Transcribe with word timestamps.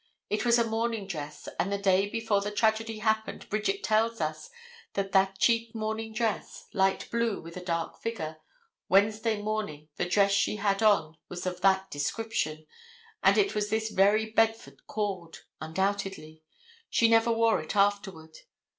It 0.31 0.45
was 0.45 0.57
a 0.57 0.63
morning 0.67 1.05
dress, 1.05 1.47
and 1.59 1.71
the 1.71 1.77
day 1.77 2.09
before 2.09 2.41
the 2.41 2.49
tragedy 2.49 2.97
happened 2.97 3.47
Bridget 3.49 3.83
tells 3.83 4.19
us 4.19 4.49
that 4.95 5.11
that 5.11 5.37
cheap 5.37 5.75
morning 5.75 6.11
dress, 6.11 6.65
light 6.73 7.07
blue 7.11 7.39
with 7.39 7.55
a 7.55 7.63
dark 7.63 8.01
figure, 8.01 8.37
Wednesday 8.89 9.39
morning 9.39 9.89
the 9.97 10.09
dress 10.09 10.31
she 10.31 10.55
had 10.55 10.81
on 10.81 11.17
was 11.29 11.45
of 11.45 11.61
that 11.61 11.91
description, 11.91 12.65
and 13.21 13.37
it 13.37 13.53
was 13.53 13.69
this 13.69 13.91
very 13.91 14.25
bedford 14.31 14.87
cord. 14.87 15.37
Undoubtedly. 15.59 16.41
She 16.89 17.07
never 17.07 17.31
wore 17.31 17.61
it 17.61 17.75
afterward. 17.75 18.35